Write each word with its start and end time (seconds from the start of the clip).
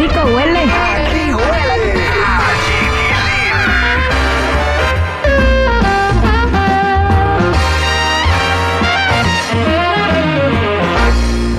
Rico 0.00 0.20
huele! 0.34 0.60
Aquí 0.60 1.34
huele 1.34 1.74
a 2.24 2.40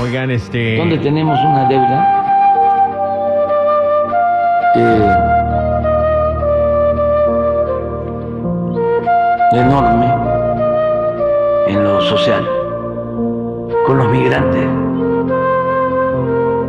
Oigan, 0.02 0.32
este. 0.32 0.78
donde 0.78 0.98
tenemos 0.98 1.40
una 1.44 1.66
deuda 1.66 2.18
eh, 4.76 5.16
enorme 9.54 10.08
en 11.68 11.84
lo 11.84 12.02
social 12.02 12.48
con 13.86 13.98
los 14.00 14.08
migrantes. 14.08 14.68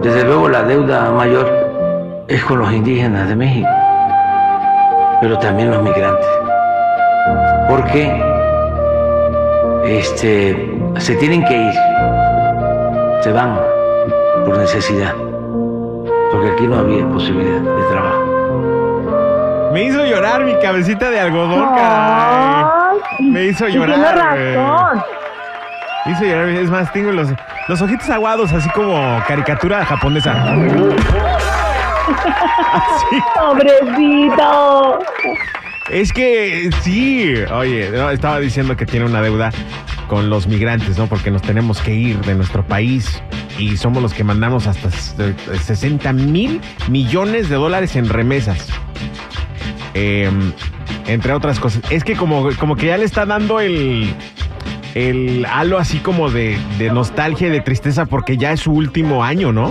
Desde 0.02 0.24
luego 0.24 0.48
la 0.48 0.64
deuda 0.64 1.10
mayor 1.12 1.61
es 2.28 2.44
con 2.44 2.58
los 2.58 2.72
indígenas 2.72 3.28
de 3.28 3.36
México, 3.36 3.68
pero 5.20 5.38
también 5.38 5.70
los 5.70 5.82
migrantes. 5.82 6.26
Porque 7.68 8.22
este, 9.84 10.80
se 10.98 11.16
tienen 11.16 11.44
que 11.44 11.56
ir, 11.56 11.72
se 13.22 13.32
van 13.32 13.58
por 14.44 14.58
necesidad, 14.58 15.14
porque 16.32 16.50
aquí 16.50 16.66
no 16.66 16.78
había 16.78 17.06
posibilidad 17.08 17.60
de 17.60 17.82
trabajo. 17.90 19.70
Me 19.72 19.84
hizo 19.84 20.04
llorar 20.04 20.44
mi 20.44 20.54
cabecita 20.60 21.10
de 21.10 21.20
algodón, 21.20 21.74
caray. 21.74 23.00
Me 23.20 23.44
hizo 23.44 23.68
llorar. 23.68 23.98
Razón. 23.98 25.02
Me 26.04 26.12
hizo 26.12 26.24
llorar. 26.24 26.48
Es 26.48 26.70
más, 26.70 26.92
tengo 26.92 27.10
los, 27.10 27.28
los 27.68 27.80
ojitos 27.80 28.10
aguados, 28.10 28.52
así 28.52 28.68
como 28.70 29.22
caricatura 29.26 29.84
japonesa. 29.86 30.34
Así. 32.72 33.22
Pobrecito. 33.38 34.98
Es 35.90 36.12
que 36.12 36.70
sí, 36.82 37.34
oye, 37.52 37.90
no, 37.90 38.10
estaba 38.10 38.38
diciendo 38.40 38.76
que 38.76 38.86
tiene 38.86 39.06
una 39.06 39.20
deuda 39.20 39.50
con 40.08 40.30
los 40.30 40.46
migrantes, 40.46 40.96
¿no? 40.98 41.06
Porque 41.06 41.30
nos 41.30 41.42
tenemos 41.42 41.80
que 41.80 41.92
ir 41.94 42.18
de 42.20 42.34
nuestro 42.34 42.64
país 42.64 43.22
y 43.58 43.76
somos 43.76 44.02
los 44.02 44.14
que 44.14 44.24
mandamos 44.24 44.66
hasta 44.66 44.88
s- 44.88 45.14
60 45.64 46.12
mil 46.12 46.60
millones 46.88 47.48
de 47.48 47.56
dólares 47.56 47.96
en 47.96 48.08
remesas. 48.08 48.68
Eh, 49.94 50.30
entre 51.06 51.32
otras 51.32 51.58
cosas. 51.58 51.82
Es 51.90 52.04
que 52.04 52.14
como, 52.16 52.48
como 52.58 52.76
que 52.76 52.86
ya 52.86 52.96
le 52.96 53.04
está 53.04 53.26
dando 53.26 53.60
el, 53.60 54.14
el 54.94 55.46
halo 55.50 55.78
así 55.78 55.98
como 55.98 56.30
de, 56.30 56.56
de 56.78 56.90
nostalgia 56.90 57.48
y 57.48 57.50
de 57.50 57.60
tristeza 57.60 58.06
porque 58.06 58.36
ya 58.36 58.52
es 58.52 58.60
su 58.60 58.72
último 58.72 59.24
año, 59.24 59.52
¿no? 59.52 59.70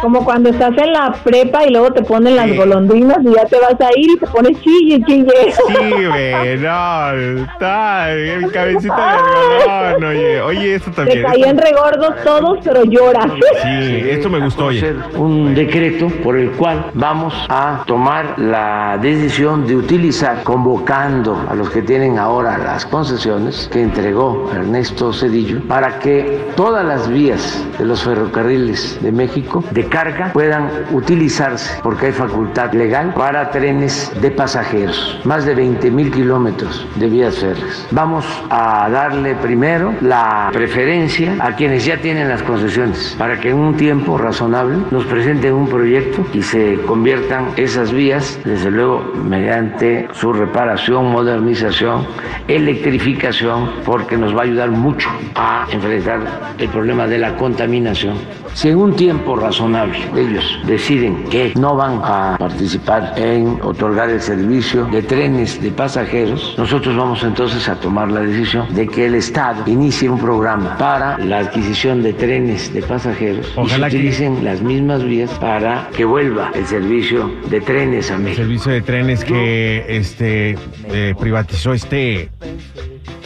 Como 0.00 0.24
cuando 0.24 0.50
estás 0.50 0.76
en 0.78 0.92
la 0.92 1.12
prepa 1.24 1.64
y 1.64 1.70
luego 1.70 1.92
te 1.92 2.02
ponen 2.02 2.36
las 2.36 2.48
Sí. 2.48 2.56
golondrinas 2.56 3.18
y 3.22 3.34
ya 3.34 3.44
te 3.44 3.56
vas 3.60 3.74
a 3.80 3.88
ir 3.98 4.10
y 4.12 4.16
te 4.18 4.26
pones 4.26 4.58
chille, 4.62 5.02
chille. 5.06 5.52
Sí, 5.52 6.06
güey, 6.06 6.56
no, 6.58 7.12
está, 7.42 8.06
mi 8.40 8.48
cabecita 8.50 8.96
de 8.96 9.02
algodón, 9.02 10.04
oye, 10.04 10.40
oye, 10.40 10.74
esto 10.76 10.90
Te 10.90 10.96
también. 10.96 11.22
caían 11.24 11.58
regordos 11.58 12.14
todos, 12.24 12.58
pero 12.64 12.84
lloras. 12.84 13.26
Sí, 13.62 14.00
esto 14.08 14.28
me 14.30 14.38
gustó, 14.40 14.66
oye. 14.66 14.94
un 15.16 15.54
decreto 15.54 16.08
por 16.22 16.36
el 16.36 16.50
cual 16.52 16.86
vamos 16.94 17.34
a 17.48 17.82
tomar 17.86 18.38
la 18.38 18.98
decisión 19.00 19.66
de 19.66 19.76
utilizar, 19.76 20.42
convocando 20.42 21.46
a 21.50 21.54
los 21.54 21.68
que 21.70 21.82
tienen 21.82 22.18
ahora 22.18 22.56
las 22.58 22.86
concesiones 22.86 23.68
que 23.72 23.82
entregó 24.08 24.50
Ernesto 24.54 25.12
Cedillo, 25.12 25.60
para 25.68 25.98
que 25.98 26.40
todas 26.56 26.82
las 26.82 27.10
vías 27.10 27.62
de 27.78 27.84
los 27.84 28.02
ferrocarriles 28.02 28.98
de 29.02 29.12
México 29.12 29.62
de 29.70 29.84
carga 29.84 30.32
puedan 30.32 30.70
utilizarse, 30.92 31.78
porque 31.82 32.06
hay 32.06 32.12
facultad 32.12 32.72
legal 32.72 33.12
para 33.12 33.50
trenes 33.50 34.10
de 34.22 34.30
pasajeros, 34.30 35.20
más 35.24 35.44
de 35.44 35.54
20 35.54 35.90
mil 35.90 36.10
kilómetros 36.10 36.86
de 36.96 37.06
vías 37.06 37.36
férreas. 37.36 37.86
Vamos 37.90 38.24
a 38.48 38.88
darle 38.88 39.34
primero 39.34 39.92
la 40.00 40.48
preferencia 40.54 41.36
a 41.40 41.54
quienes 41.54 41.84
ya 41.84 41.98
tienen 41.98 42.30
las 42.30 42.42
concesiones, 42.42 43.14
para 43.18 43.38
que 43.38 43.50
en 43.50 43.56
un 43.56 43.76
tiempo 43.76 44.16
razonable 44.16 44.78
nos 44.90 45.04
presenten 45.04 45.52
un 45.52 45.68
proyecto 45.68 46.24
y 46.32 46.40
se 46.40 46.76
conviertan 46.86 47.48
esas 47.56 47.92
vías, 47.92 48.40
desde 48.42 48.70
luego, 48.70 49.12
mediante 49.22 50.08
su 50.12 50.32
reparación, 50.32 51.12
modernización, 51.12 52.06
electrificación, 52.46 53.68
porque 53.98 54.16
nos 54.16 54.34
va 54.34 54.42
a 54.42 54.44
ayudar 54.44 54.70
mucho 54.70 55.08
a 55.34 55.66
enfrentar 55.72 56.20
el 56.56 56.68
problema 56.68 57.08
de 57.08 57.18
la 57.18 57.36
contaminación. 57.36 58.14
Si 58.54 58.68
en 58.68 58.78
un 58.78 58.94
tiempo 58.94 59.34
razonable 59.34 59.98
ellos 60.16 60.44
deciden 60.66 61.24
que 61.24 61.52
no 61.56 61.74
van 61.74 62.00
a 62.02 62.36
participar 62.38 63.14
en 63.16 63.58
otorgar 63.62 64.08
el 64.10 64.20
servicio 64.20 64.84
de 64.86 65.02
trenes 65.02 65.60
de 65.60 65.70
pasajeros, 65.72 66.54
nosotros 66.56 66.96
vamos 66.96 67.24
entonces 67.24 67.68
a 67.68 67.74
tomar 67.74 68.10
la 68.10 68.20
decisión 68.20 68.72
de 68.72 68.86
que 68.86 69.06
el 69.06 69.16
Estado 69.16 69.64
inicie 69.66 70.08
un 70.08 70.20
programa 70.20 70.76
para 70.78 71.18
la 71.18 71.38
adquisición 71.40 72.00
de 72.02 72.12
trenes 72.12 72.72
de 72.72 72.82
pasajeros 72.82 73.52
Ojalá 73.56 73.88
y 73.88 73.90
se 73.90 73.96
utilicen 73.96 74.44
las 74.44 74.62
mismas 74.62 75.04
vías 75.04 75.30
para 75.40 75.88
que 75.96 76.04
vuelva 76.04 76.52
el 76.54 76.66
servicio 76.66 77.32
de 77.50 77.60
trenes 77.60 78.12
a 78.12 78.14
El 78.14 78.22
México. 78.22 78.42
servicio 78.42 78.72
de 78.72 78.80
trenes 78.80 79.24
que 79.24 79.84
este 79.88 80.56
eh, 80.92 81.14
privatizó 81.18 81.72
este. 81.72 82.30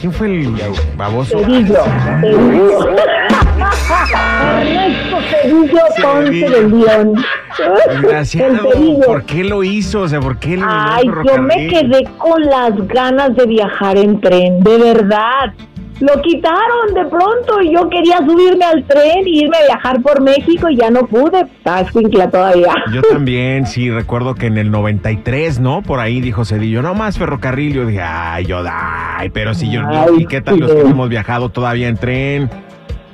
¿Quién 0.02 0.12
fue 0.12 0.26
el 0.40 0.52
baboso? 0.96 1.38
Cedillo, 1.38 1.76
Cedillo. 2.20 2.88
Ernesto 4.58 5.16
Cedillo 5.30 5.78
Ponce 6.02 6.50
de 6.50 6.68
León. 6.68 7.24
Desgraciado, 7.86 8.52
El 8.52 8.72
Cedillo. 8.72 9.06
¿por 9.06 9.22
qué 9.22 9.44
lo 9.44 9.62
hizo? 9.62 10.00
O 10.00 10.08
sea, 10.08 10.18
¿por 10.18 10.38
qué 10.40 10.54
el 10.54 10.62
Ay, 10.66 11.04
yo 11.24 11.40
me 11.40 11.68
quedé 11.68 12.02
con 12.18 12.42
las 12.42 12.76
ganas 12.88 13.36
de 13.36 13.46
viajar 13.46 13.96
en 13.96 14.20
tren, 14.20 14.58
de 14.64 14.76
verdad. 14.76 15.54
Lo 16.02 16.20
quitaron 16.20 16.94
de 16.94 17.04
pronto 17.04 17.60
y 17.62 17.72
yo 17.72 17.88
quería 17.88 18.18
subirme 18.18 18.64
al 18.64 18.84
tren 18.84 19.22
y 19.26 19.42
irme 19.44 19.56
a 19.56 19.66
viajar 19.66 20.02
por 20.02 20.20
México 20.20 20.68
y 20.68 20.76
ya 20.76 20.90
no 20.90 21.06
pude. 21.06 21.42
Estaba 21.42 21.80
escuincla 21.82 22.28
todavía. 22.28 22.74
Yo 22.92 23.02
también, 23.02 23.66
sí, 23.66 23.88
recuerdo 23.88 24.34
que 24.34 24.46
en 24.46 24.58
el 24.58 24.72
93, 24.72 25.60
¿no? 25.60 25.80
Por 25.82 26.00
ahí 26.00 26.20
dijo 26.20 26.44
Cedillo, 26.44 26.82
no 26.82 26.94
más 26.94 27.18
ferrocarril. 27.18 27.74
Yo 27.74 27.86
dije, 27.86 28.02
ay, 28.02 28.46
yo, 28.46 28.62
ay, 28.68 29.30
pero 29.30 29.54
si 29.54 29.70
yo, 29.70 29.82
Ay, 29.86 30.22
¿y 30.22 30.26
qué 30.26 30.40
tal 30.40 30.58
los 30.58 30.72
que 30.72 30.80
hemos 30.80 31.08
viajado 31.08 31.50
todavía 31.50 31.86
en 31.86 31.96
tren? 31.96 32.50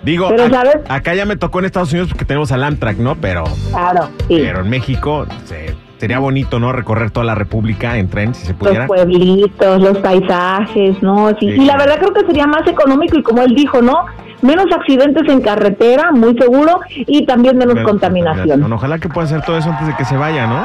Digo, 0.03 0.29
Pero, 0.31 0.49
¿sabes? 0.49 0.77
acá 0.89 1.15
ya 1.15 1.27
me 1.27 1.37
tocó 1.37 1.59
en 1.59 1.67
Estados 1.67 1.91
Unidos 1.93 2.09
porque 2.09 2.25
tenemos 2.25 2.53
al 2.53 2.63
Amtrak, 2.65 2.97
¿no? 2.97 3.17
Pero, 3.17 3.45
Claro, 3.71 4.09
sí. 4.29 4.39
pero 4.41 4.61
en 4.61 4.71
México 4.71 5.27
se- 5.45 5.75
sería 5.99 6.19
bonito, 6.19 6.59
¿no? 6.59 6.73
Recorrer 6.73 7.11
toda 7.11 7.25
la 7.27 7.35
República 7.35 7.97
en 7.99 8.09
tren, 8.09 8.35
si 8.35 8.43
se 8.47 8.53
Los 8.53 8.59
pudiera. 8.59 8.87
pueblitos, 8.87 9.81
los 9.81 9.99
paisajes, 9.99 11.03
¿no? 11.03 11.31
Sí, 11.31 11.37
Sí. 11.41 11.63
Y 11.63 11.65
la 11.67 11.77
verdad 11.77 11.99
creo 11.99 12.13
que 12.13 12.25
sería 12.27 12.47
más 12.47 12.67
económico 12.67 13.19
y 13.19 13.23
como 13.23 13.43
él 13.43 13.55
dijo, 13.55 13.83
¿no? 13.83 14.07
Menos 14.41 14.67
accidentes 14.73 15.29
en 15.29 15.41
carretera, 15.41 16.13
muy 16.13 16.37
seguro, 16.39 16.81
y 16.89 17.27
también 17.27 17.59
menos 17.59 17.75
Menos 17.75 17.91
contaminación. 17.91 18.73
Ojalá 18.73 18.99
que 18.99 19.09
pueda 19.09 19.27
hacer 19.27 19.43
todo 19.43 19.59
eso 19.59 19.69
antes 19.71 19.89
de 19.89 19.97
que 19.97 20.05
se 20.05 20.17
vaya, 20.17 20.47
¿no? 20.47 20.65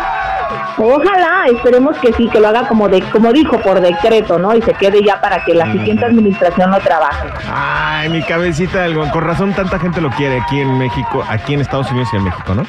Ojalá, 0.78 1.46
esperemos 1.52 1.98
que 1.98 2.14
sí, 2.14 2.28
que 2.30 2.40
lo 2.40 2.48
haga 2.50 2.68
como 2.68 2.88
de, 2.90 3.02
como 3.12 3.32
dijo, 3.34 3.60
por 3.62 3.80
decreto, 3.82 4.38
¿no? 4.40 4.56
Y 4.56 4.62
se 4.62 4.74
quede 4.74 5.04
ya 5.04 5.20
para 5.22 5.44
que 5.44 5.54
la 5.56 5.72
siguiente 5.72 6.06
administración 6.06 6.70
no 6.72 6.78
trabaje. 6.80 7.28
Ay, 7.52 8.10
mi 8.10 8.22
cabecita 8.22 8.80
de 8.80 8.86
algodón. 8.86 9.10
Con 9.10 9.24
razón 9.24 9.54
tanta 9.54 9.80
gente 9.80 10.02
lo 10.02 10.10
quiere 10.12 10.42
aquí 10.42 10.60
en 10.60 10.78
México, 10.78 11.24
aquí 11.28 11.54
en 11.54 11.62
Estados 11.62 11.90
Unidos 11.92 12.10
y 12.14 12.18
en 12.18 12.24
México, 12.26 12.54
¿no? 12.56 12.66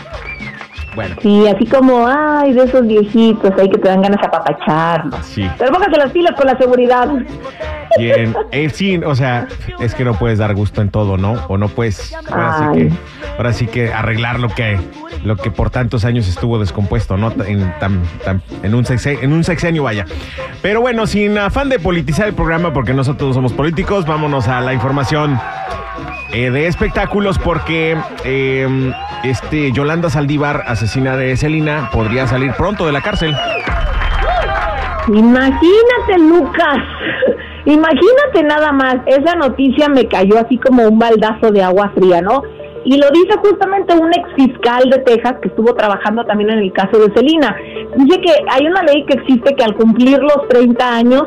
Bueno, 0.94 1.16
Sí, 1.20 1.46
así 1.48 1.66
como, 1.66 2.06
ay, 2.06 2.52
de 2.52 2.64
esos 2.64 2.86
viejitos 2.86 3.50
ahí 3.58 3.68
que 3.68 3.78
te 3.78 3.88
dan 3.88 4.02
ganas 4.02 4.20
de 4.20 4.26
apapacharlos. 4.26 5.24
sí. 5.26 5.48
Pero 5.58 5.72
póngase 5.72 5.96
las 5.98 6.10
pilas 6.12 6.32
con 6.36 6.46
la 6.46 6.56
seguridad. 6.58 7.08
Bien, 7.98 8.34
eh, 8.50 8.70
sí, 8.70 8.96
o 9.04 9.14
sea, 9.14 9.46
es 9.80 9.94
que 9.94 10.04
no 10.04 10.14
puedes 10.14 10.38
dar 10.38 10.54
gusto 10.54 10.82
en 10.82 10.90
todo, 10.90 11.16
¿no? 11.16 11.34
O 11.48 11.56
no 11.58 11.68
puedes, 11.68 12.12
ahora 12.30 12.58
sí 12.58 12.78
que, 12.78 12.92
ahora 13.36 13.52
sí 13.52 13.66
que 13.68 13.92
arreglar 13.92 14.40
lo 14.40 14.48
que, 14.48 14.78
lo 15.24 15.36
que 15.36 15.50
por 15.52 15.70
tantos 15.70 16.04
años 16.04 16.26
estuvo 16.28 16.58
descompuesto, 16.58 17.16
¿no? 17.16 17.32
En, 17.46 17.72
tan- 17.78 18.02
tan- 18.24 18.42
en, 18.64 18.74
un 18.74 18.84
sexenio, 18.84 19.20
en 19.22 19.32
un 19.32 19.44
sexenio, 19.44 19.84
vaya. 19.84 20.06
Pero 20.60 20.80
bueno, 20.80 21.06
sin 21.06 21.38
afán 21.38 21.68
de 21.68 21.78
politizar 21.78 22.26
el 22.26 22.34
programa, 22.34 22.72
porque 22.72 22.94
nosotros 22.94 23.28
no 23.28 23.34
somos 23.34 23.52
políticos, 23.52 24.06
vámonos 24.06 24.48
a 24.48 24.60
la 24.60 24.74
información 24.74 25.38
eh, 26.34 26.50
de 26.50 26.66
espectáculos 26.66 27.38
porque 27.38 27.96
eh, 28.24 28.66
este 29.22 29.70
Yolanda 29.70 30.10
Saldívar, 30.10 30.64
asesina 30.66 31.16
de 31.16 31.36
Celina, 31.36 31.90
podría 31.92 32.26
salir 32.26 32.52
pronto 32.58 32.86
de 32.86 32.92
la 32.92 33.00
cárcel. 33.00 33.34
Imagínate, 35.08 36.18
Lucas. 36.18 36.78
Imagínate 37.66 38.42
nada 38.42 38.72
más. 38.72 38.96
Esa 39.06 39.36
noticia 39.36 39.88
me 39.88 40.08
cayó 40.08 40.38
así 40.38 40.58
como 40.58 40.88
un 40.88 40.98
baldazo 40.98 41.52
de 41.52 41.62
agua 41.62 41.92
fría, 41.94 42.20
¿no? 42.20 42.42
Y 42.84 42.98
lo 42.98 43.08
dice 43.10 43.36
justamente 43.38 43.94
un 43.94 44.12
ex 44.12 44.28
fiscal 44.36 44.90
de 44.90 44.98
Texas 44.98 45.36
que 45.40 45.48
estuvo 45.48 45.72
trabajando 45.74 46.24
también 46.24 46.50
en 46.50 46.58
el 46.58 46.72
caso 46.72 46.98
de 46.98 47.14
Celina. 47.14 47.56
Dice 47.96 48.20
que 48.20 48.32
hay 48.50 48.66
una 48.66 48.82
ley 48.82 49.04
que 49.06 49.14
existe 49.14 49.54
que 49.54 49.64
al 49.64 49.74
cumplir 49.74 50.18
los 50.18 50.48
30 50.48 50.96
años 50.96 51.22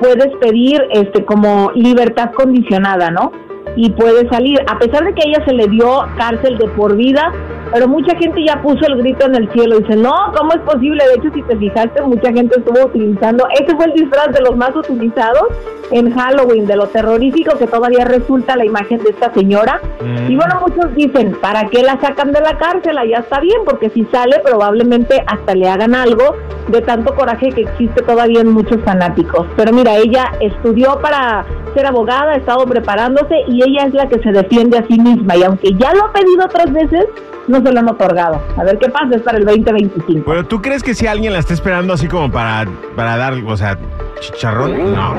puedes 0.00 0.34
pedir 0.40 0.82
este 0.92 1.24
como 1.24 1.70
libertad 1.74 2.32
condicionada, 2.32 3.10
¿no? 3.10 3.32
Y 3.80 3.90
puede 3.90 4.28
salir, 4.28 4.58
a 4.66 4.76
pesar 4.76 5.04
de 5.04 5.14
que 5.14 5.22
a 5.22 5.28
ella 5.28 5.44
se 5.44 5.52
le 5.52 5.68
dio 5.68 6.00
cárcel 6.16 6.58
de 6.58 6.66
por 6.70 6.96
vida, 6.96 7.32
pero 7.72 7.88
mucha 7.88 8.16
gente 8.16 8.44
ya 8.44 8.60
puso 8.62 8.86
el 8.86 8.96
grito 8.98 9.26
en 9.26 9.34
el 9.34 9.50
cielo. 9.52 9.78
Dice, 9.78 9.96
no, 9.96 10.14
¿cómo 10.36 10.52
es 10.52 10.60
posible? 10.60 11.04
De 11.04 11.14
hecho, 11.14 11.34
si 11.34 11.42
te 11.42 11.56
fijaste, 11.56 12.02
mucha 12.02 12.32
gente 12.32 12.58
estuvo 12.58 12.86
utilizando, 12.86 13.46
ese 13.60 13.76
fue 13.76 13.86
el 13.86 13.92
disfraz 13.92 14.32
de 14.32 14.40
los 14.40 14.56
más 14.56 14.74
utilizados 14.74 15.48
en 15.90 16.10
Halloween, 16.12 16.66
de 16.66 16.76
lo 16.76 16.86
terrorífico 16.88 17.56
que 17.58 17.66
todavía 17.66 18.04
resulta 18.04 18.56
la 18.56 18.64
imagen 18.64 19.02
de 19.02 19.10
esta 19.10 19.32
señora. 19.32 19.80
Mm. 20.00 20.30
Y 20.30 20.36
bueno, 20.36 20.60
muchos 20.60 20.94
dicen, 20.94 21.36
¿para 21.40 21.68
qué 21.68 21.82
la 21.82 21.98
sacan 22.00 22.32
de 22.32 22.40
la 22.40 22.58
cárcel? 22.58 22.98
Ya 23.08 23.18
está 23.18 23.40
bien, 23.40 23.62
porque 23.64 23.90
si 23.90 24.04
sale 24.06 24.40
probablemente 24.44 25.22
hasta 25.26 25.54
le 25.54 25.68
hagan 25.68 25.94
algo 25.94 26.36
de 26.68 26.82
tanto 26.82 27.14
coraje 27.14 27.50
que 27.50 27.62
existe 27.62 28.02
todavía 28.02 28.40
en 28.40 28.52
muchos 28.52 28.82
fanáticos. 28.84 29.46
Pero 29.56 29.72
mira, 29.72 29.96
ella 29.96 30.32
estudió 30.40 31.00
para 31.00 31.44
ser 31.74 31.86
abogada, 31.86 32.32
ha 32.32 32.36
estado 32.36 32.64
preparándose 32.66 33.36
y 33.46 33.62
ella 33.62 33.86
es 33.86 33.94
la 33.94 34.08
que 34.08 34.18
se 34.20 34.32
defiende 34.32 34.78
a 34.78 34.86
sí 34.86 34.98
misma. 34.98 35.36
Y 35.36 35.42
aunque 35.42 35.72
ya 35.74 35.94
lo 35.94 36.06
ha 36.06 36.12
pedido 36.12 36.44
otras 36.44 36.72
veces, 36.72 37.06
no 37.48 37.60
se 37.62 37.72
lo 37.72 37.80
han 37.80 37.88
otorgado. 37.88 38.40
A 38.56 38.64
ver 38.64 38.78
qué 38.78 38.88
pasa, 38.88 39.16
es 39.16 39.22
para 39.22 39.38
el 39.38 39.44
2025. 39.44 40.22
Pero 40.30 40.44
tú 40.46 40.60
crees 40.62 40.82
que 40.82 40.94
si 40.94 41.06
alguien 41.06 41.32
la 41.32 41.38
está 41.40 41.54
esperando 41.54 41.92
así 41.94 42.06
como 42.08 42.30
para, 42.30 42.66
para 42.94 43.16
dar, 43.16 43.34
o 43.34 43.56
sea, 43.56 43.78
chicharrón? 44.20 44.94
No. 44.94 45.14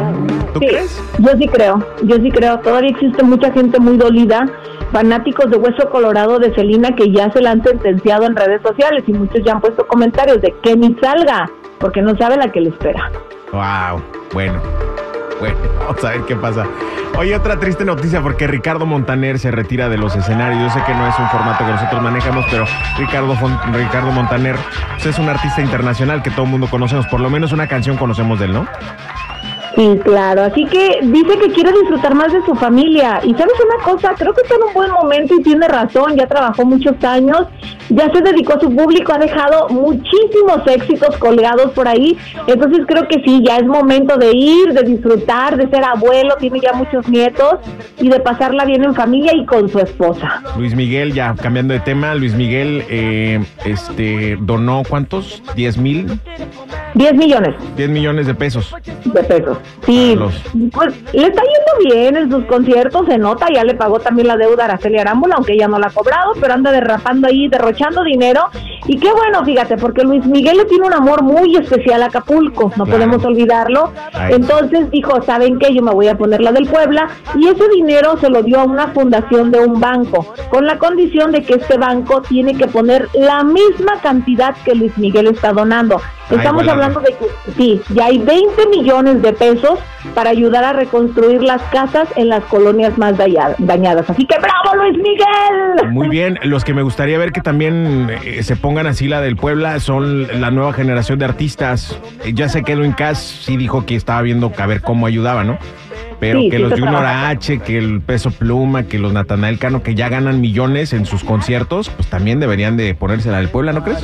¿Tú 0.54 0.60
Sí, 0.60 0.68
crees? 0.68 1.04
Yo 1.20 1.30
sí 1.38 1.48
creo, 1.48 1.84
yo 2.04 2.16
sí 2.18 2.32
creo. 2.32 2.60
Todavía 2.60 2.90
existe 2.92 3.24
mucha 3.24 3.52
gente 3.52 3.80
muy 3.80 3.98
dolida, 3.98 4.46
fanáticos 4.92 5.50
de 5.52 5.58
Hueso 5.58 5.90
Colorado 5.90 6.40
de 6.40 6.54
Celina 6.56 6.96
que 6.96 7.12
ya 7.12 7.32
se 7.32 7.42
la 7.42 7.52
han 7.52 7.64
sentenciado 7.64 8.26
en 8.26 8.36
redes 8.36 8.62
sociales 8.62 9.04
y 9.08 9.14
muchos 9.14 9.42
ya 9.44 9.54
han 9.54 9.62
puesto 9.62 9.86
comentarios 9.88 10.42
de 10.42 10.54
que 10.64 10.76
ni 10.76 10.96
salga, 11.02 11.50
porque 11.80 12.02
no 12.02 12.16
sabe 12.18 12.38
la 12.38 12.52
que 12.52 12.62
le 12.62 12.70
espera. 12.70 13.10
Wow, 13.52 14.02
bueno. 14.34 14.62
Bueno, 15.40 15.58
vamos 15.80 16.04
a 16.04 16.10
ver 16.10 16.22
qué 16.22 16.36
pasa. 16.36 16.66
Oye, 17.18 17.36
otra 17.36 17.60
triste 17.60 17.84
noticia 17.84 18.22
porque 18.22 18.48
Ricardo 18.48 18.86
Montaner 18.86 19.40
se 19.40 19.52
retira 19.52 19.90
de 19.90 19.98
los 19.98 20.16
escenarios. 20.16 20.62
Yo 20.62 20.70
sé 20.70 20.86
que 20.86 20.94
no 20.94 21.08
es 21.08 21.18
un 21.20 21.28
formato 21.30 21.66
que 21.66 21.72
nosotros 21.72 22.02
manejamos, 22.02 22.46
pero 22.50 22.66
Ricardo, 22.98 23.36
Ricardo 23.74 24.12
Montaner 24.12 24.56
pues, 24.94 25.08
es 25.08 25.20
un 25.20 25.28
artista 25.28 25.62
internacional 25.62 26.22
que 26.24 26.32
todo 26.32 26.44
el 26.44 26.52
mundo 26.52 26.68
conocemos. 26.70 27.08
Por 27.08 27.20
lo 27.20 27.30
menos 27.30 27.52
una 27.52 27.68
canción 27.68 27.98
conocemos 27.98 28.40
de 28.40 28.46
él, 28.46 28.54
¿no? 28.54 28.68
Sí, 29.76 30.00
claro. 30.04 30.44
Así 30.44 30.66
que 30.66 31.00
dice 31.04 31.38
que 31.38 31.52
quiere 31.52 31.72
disfrutar 31.72 32.16
más 32.16 32.32
de 32.32 32.44
su 32.46 32.56
familia. 32.56 33.22
Y 33.24 33.34
sabes 33.34 33.54
una 33.66 33.84
cosa, 33.84 34.14
creo 34.18 34.34
que 34.34 34.42
está 34.42 34.56
en 34.56 34.64
un 34.64 34.74
buen 34.74 34.92
momento 34.92 35.36
y 35.36 35.44
tiene 35.44 35.68
razón. 35.68 36.16
Ya 36.16 36.28
trabajó 36.28 36.66
muchos 36.66 37.02
años, 37.04 37.48
ya 37.90 38.12
se 38.12 38.22
dedicó 38.22 38.54
a 38.54 38.60
su 38.60 38.74
público, 38.76 39.14
ha 39.14 39.18
dejado 39.18 39.68
muchísimos 39.70 40.66
éxitos 40.68 41.18
colgados 41.18 41.72
por 41.72 41.88
ahí. 41.88 42.18
Entonces 42.48 42.86
creo 42.88 43.08
que 43.08 43.22
sí, 43.26 43.44
ya 43.46 43.58
es 43.58 43.66
momento 43.66 44.18
de 44.18 44.32
ir, 44.36 44.74
de 44.74 44.84
disfrutar, 44.84 45.58
de 45.58 45.68
ser 45.70 45.84
abuelo. 45.84 46.36
Tiene 46.40 46.60
ya 46.60 46.74
muchos 46.74 47.08
nietos 47.10 47.56
y 48.00 48.10
de 48.10 48.20
pasarla 48.20 48.66
bien 48.66 48.84
en 48.84 48.94
familia 48.96 49.34
y 49.36 49.46
con 49.46 49.70
su 49.70 49.80
esposa. 49.80 50.42
Luis 50.58 50.76
Miguel, 50.76 51.14
ya 51.14 51.36
cambiando 51.36 51.74
de 51.74 51.80
tema, 51.80 52.16
Luis 52.16 52.34
Miguel 52.36 52.84
eh, 52.90 53.44
este, 53.66 54.38
donó 54.40 54.84
¿cuántos? 54.88 55.42
¿10 55.56 55.78
mil? 55.78 56.20
10 56.96 57.14
millones 57.16 57.56
10 57.78 57.90
millones 57.90 58.26
de 58.28 58.34
pesos. 58.34 58.74
de 59.06 59.24
pesos. 59.24 59.58
Sí, 59.86 60.16
los- 60.16 60.34
pues 60.74 60.94
le 61.14 61.28
está 61.28 61.42
yendo 61.44 61.96
bien 61.96 62.18
en 62.18 62.32
sus 62.32 62.46
conciertos, 62.46 63.06
se 63.08 63.18
nota, 63.18 63.48
ya 63.54 63.64
le 63.64 63.76
pagó 63.76 64.00
también 64.00 64.28
la 64.28 64.38
deuda 64.38 64.64
a 64.64 64.66
Araceli 64.66 64.98
Arámbula, 64.98 65.36
aunque 65.36 65.54
ella 65.54 65.68
no 65.68 65.78
la 65.80 65.88
ha 65.88 65.92
cobrado, 65.92 66.34
pero 66.40 66.54
anda 66.54 66.72
derrapando 66.72 67.28
ahí, 67.28 67.48
derrochando 67.48 67.79
dinero. 68.04 68.52
Y 68.88 68.98
qué 68.98 69.12
bueno, 69.12 69.44
fíjate, 69.46 69.78
porque 69.78 70.04
Luis 70.04 70.26
Miguel 70.26 70.58
le 70.58 70.66
tiene 70.66 70.86
un 70.88 70.94
amor 70.94 71.22
muy 71.24 71.56
especial 71.56 72.02
a 72.04 72.08
Acapulco, 72.08 72.72
no 72.76 72.86
Claro. 72.86 72.92
podemos 72.92 73.24
olvidarlo. 73.26 73.92
Ay. 74.14 74.34
Entonces 74.36 74.90
dijo, 74.92 75.22
¿saben 75.24 75.60
qué? 75.60 75.74
Yo 75.74 75.82
me 75.84 75.92
voy 75.92 76.08
a 76.08 76.18
poner 76.18 76.42
la 76.42 76.52
del 76.52 76.68
Puebla, 76.68 77.08
y 77.36 77.48
ese 77.48 77.68
dinero 77.70 78.18
se 78.18 78.30
lo 78.30 78.42
dio 78.44 78.60
a 78.62 78.64
una 78.64 78.88
fundación 78.88 79.52
de 79.52 79.60
un 79.60 79.80
banco, 79.80 80.34
con 80.50 80.66
la 80.66 80.78
condición 80.78 81.32
de 81.32 81.44
que 81.44 81.56
este 81.56 81.78
banco 81.78 82.22
tiene 82.22 82.56
que 82.56 82.68
poner 82.68 83.08
la 83.14 83.44
misma 83.44 84.00
cantidad 84.02 84.56
que 84.66 84.76
Luis 84.76 84.98
Miguel 84.98 85.28
está 85.28 85.52
donando. 85.54 86.02
Estamos 86.30 86.68
hablando 86.68 87.00
de 87.00 87.14
que 87.14 87.52
sí, 87.58 87.82
ya 87.90 88.06
hay 88.06 88.20
20 88.20 88.68
millones 88.68 89.20
de 89.24 89.34
pesos 89.34 89.80
para 90.14 90.30
ayudar 90.30 90.64
a 90.64 90.74
reconstruir 90.74 91.42
las 91.42 91.60
casas 91.72 92.08
en 92.18 92.30
las 92.30 92.44
colonias 92.44 92.96
más 93.00 93.18
daña- 93.18 93.56
dañadas. 93.58 94.08
Así 94.12 94.28
que 94.28 94.36
bravo 94.38 94.76
Luis 94.84 94.96
Miguel. 94.98 95.90
Muy 95.92 96.08
bien, 96.08 96.38
los 96.44 96.64
que 96.64 96.76
me 96.76 96.84
gustaría 96.84 97.18
ver 97.18 97.32
que 97.32 97.42
también 97.42 98.12
eh, 98.24 98.44
se 98.44 98.56
pongan 98.56 98.69
así 98.78 99.08
la 99.08 99.22
del 99.22 99.36
Puebla 99.36 99.80
son 99.80 100.42
la 100.42 100.52
nueva 100.52 100.74
generación 100.74 101.20
de 101.20 101.26
artistas. 101.26 101.98
Eh, 102.24 102.34
ya 102.34 102.50
sé 102.50 102.64
que 102.64 102.74
Edwin 102.74 102.94
Cass 102.94 103.18
sí 103.46 103.58
dijo 103.58 103.86
que 103.86 103.96
estaba 103.96 104.22
viendo 104.22 104.52
a 104.58 104.66
ver 104.66 104.82
cómo 104.82 105.06
ayudaba, 105.08 105.44
¿no? 105.44 105.58
Pero 106.20 106.42
Sí, 106.42 106.50
que 106.50 106.58
sí 106.58 106.62
los 106.64 106.72
se 106.74 106.80
Junior 106.80 107.00
trabaja. 107.02 107.30
H, 107.30 107.60
que 107.60 107.78
el 107.78 108.02
Peso 108.02 108.32
Pluma, 108.32 108.84
que 108.84 109.00
los 109.00 109.14
Natanael 109.14 109.58
Cano, 109.58 109.84
que 109.84 109.96
ya 109.96 110.10
ganan 110.10 110.42
millones 110.42 110.92
en 110.94 111.06
sus 111.06 111.24
conciertos, 111.24 111.90
pues 111.90 112.08
también 112.10 112.40
deberían 112.40 112.76
de 112.78 112.94
ponerse 112.94 113.32
la 113.32 113.38
del 113.38 113.50
Puebla, 113.50 113.72
¿no 113.74 113.84
crees? 113.84 114.04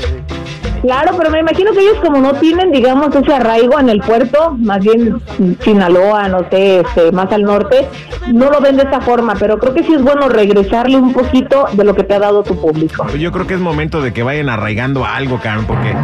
Claro, 0.81 1.15
pero 1.17 1.31
me 1.31 1.39
imagino 1.39 1.71
que 1.71 1.81
ellos 1.81 1.97
como 2.03 2.19
no 2.19 2.33
tienen, 2.33 2.71
digamos, 2.71 3.15
ese 3.15 3.33
arraigo 3.33 3.79
en 3.79 3.89
el 3.89 4.01
puerto, 4.01 4.55
más 4.59 4.79
bien 4.79 5.21
Sinaloa, 5.61 6.27
no 6.27 6.45
sé, 6.49 6.81
este, 6.81 7.11
más 7.11 7.31
al 7.31 7.43
norte, 7.43 7.87
no 8.31 8.49
lo 8.49 8.59
ven 8.61 8.77
de 8.77 8.83
esa 8.83 9.01
forma, 9.01 9.33
pero 9.39 9.57
creo 9.57 9.73
que 9.73 9.83
sí 9.83 9.93
es 9.93 10.01
bueno 10.01 10.29
regresarle 10.29 10.97
un 10.97 11.13
poquito 11.13 11.65
de 11.73 11.83
lo 11.83 11.95
que 11.95 12.03
te 12.03 12.13
ha 12.13 12.19
dado 12.19 12.43
tu 12.43 12.59
público. 12.59 13.03
Pues 13.03 13.19
yo 13.19 13.31
creo 13.31 13.47
que 13.47 13.55
es 13.55 13.59
momento 13.59 14.01
de 14.01 14.13
que 14.13 14.23
vayan 14.23 14.49
arraigando 14.49 15.05
algo, 15.05 15.39
Karen, 15.39 15.65
porque 15.65 15.95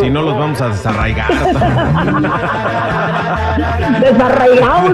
si 0.00 0.10
no 0.10 0.22
los 0.22 0.38
vamos 0.38 0.60
a 0.60 0.68
desarraigar. 0.68 1.30
Desarraigados. 4.00 4.92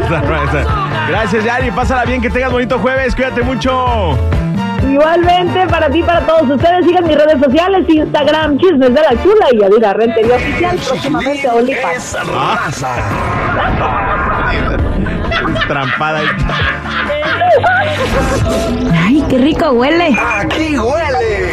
Gracias, 1.09 1.45
Yari. 1.45 1.71
Pásala 1.71 2.05
bien, 2.05 2.21
que 2.21 2.31
tengas 2.31 2.53
bonito 2.53 2.79
jueves. 2.79 3.15
Cuídate 3.15 3.43
mucho. 3.43 4.17
Igualmente, 4.91 5.67
para 5.67 5.91
ti, 5.91 6.03
para 6.03 6.21
todos 6.21 6.51
ustedes, 6.51 6.85
sigan 6.87 7.07
mis 7.07 7.17
redes 7.17 7.41
sociales, 7.43 7.87
Instagram, 7.89 8.59
Chismes 8.59 8.95
de 8.95 9.01
la 9.01 9.23
Chula 9.23 9.47
y 9.53 9.59
Yadira 9.59 9.93
Rentería 9.93 10.37
Oficial, 10.37 10.77
próximamente. 10.77 11.49
Es 11.95 12.17
trampada. 15.69 16.21
Ay, 18.93 19.25
qué 19.29 19.39
rico 19.39 19.71
huele. 19.71 20.17
Aquí 20.19 20.79
huele. 20.79 21.46